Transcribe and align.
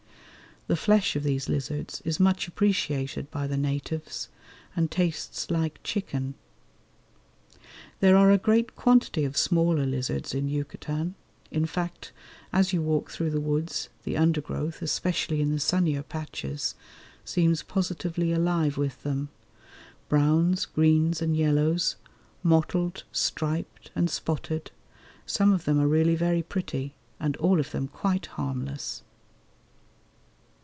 The 0.67 0.77
flesh 0.77 1.15
of 1.17 1.23
these 1.23 1.49
lizards 1.49 2.01
is 2.05 2.19
much 2.19 2.47
appreciated 2.47 3.29
by 3.31 3.45
the 3.47 3.57
natives, 3.57 4.29
and 4.75 4.89
tastes 4.91 5.49
like 5.49 5.79
chicken. 5.83 6.35
There 7.99 8.15
are 8.15 8.31
a 8.31 8.37
great 8.37 8.75
quantity 8.75 9.25
of 9.25 9.35
smaller 9.35 9.85
lizards 9.87 10.33
in 10.35 10.47
Yucatan; 10.47 11.15
in 11.49 11.65
fact, 11.65 12.13
as 12.53 12.71
you 12.73 12.81
walk 12.83 13.09
through 13.09 13.31
the 13.31 13.41
woods 13.41 13.89
the 14.03 14.15
undergrowth, 14.15 14.81
especially 14.83 15.41
in 15.41 15.51
the 15.51 15.59
sunnier 15.59 16.03
patches, 16.03 16.75
seems 17.25 17.63
positively 17.63 18.31
alive 18.31 18.77
with 18.77 19.01
them. 19.01 19.27
Browns, 20.09 20.65
greens, 20.65 21.21
and 21.23 21.35
yellows; 21.35 21.95
mottled, 22.43 23.03
striped, 23.11 23.89
and 23.95 24.11
spotted; 24.11 24.69
some 25.25 25.51
of 25.51 25.65
them 25.65 25.79
are 25.81 25.87
really 25.87 26.15
very 26.15 26.43
pretty, 26.43 26.93
and 27.19 27.35
all 27.37 27.59
of 27.59 27.71
them 27.71 27.87
quite 27.89 28.27
harmless. 28.27 29.01